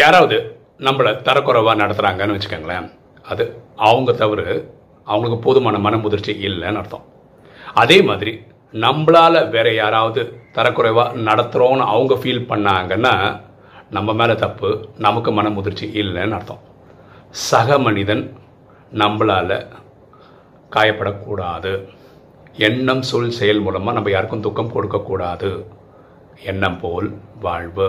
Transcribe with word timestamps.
யாராவது 0.00 0.36
நம்மளை 0.86 1.10
தரக்குறைவாக 1.26 1.80
நடத்துகிறாங்கன்னு 1.82 2.36
வச்சுக்கோங்களேன் 2.36 2.86
அது 3.32 3.44
அவங்க 3.88 4.10
தவறு 4.22 4.46
அவங்களுக்கு 5.10 5.38
போதுமான 5.46 5.76
மன 5.86 5.96
முதிர்ச்சி 6.04 6.32
இல்லைன்னு 6.48 6.80
அர்த்தம். 6.80 7.04
அதே 7.82 7.98
மாதிரி 8.08 8.32
நம்மளால் 8.84 9.38
வேற 9.54 9.66
யாராவது 9.82 10.22
தரக்குறைவாக 10.56 11.20
நடத்துகிறோன்னு 11.28 11.84
அவங்க 11.92 12.14
ஃபீல் 12.14 12.48
பண்ணாங்கன்னா 12.50 13.14
நம்ம 13.96 14.12
மேலே 14.20 14.34
தப்பு 14.44 14.70
நமக்கு 15.06 15.32
மன 15.38 15.50
முதிர்ச்சி 15.56 15.86
இல்லைன்னு 16.02 16.36
அர்த்தம். 16.38 16.62
சக 17.50 17.78
மனிதன் 17.86 18.24
நம்மளால் 19.02 19.56
காயப்படக்கூடாது. 20.76 21.72
எண்ணம் 22.68 23.04
சொல் 23.10 23.36
செயல் 23.38 23.64
மூலமாக 23.66 23.96
நம்ம 23.98 24.10
யாருக்கும் 24.14 24.44
துக்கம் 24.46 24.74
கொடுக்கக்கூடாது. 24.74 25.50
எண்ணம் 26.50 26.80
போல் 26.80 27.08
வாழ்வு. 27.46 27.88